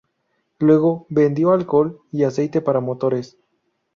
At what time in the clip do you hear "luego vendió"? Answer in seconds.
0.57-1.51